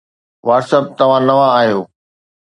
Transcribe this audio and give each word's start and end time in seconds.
WhatsApp 0.47 0.85
توهان 0.97 1.21
نوان 1.27 1.33
آهيو 1.59 1.79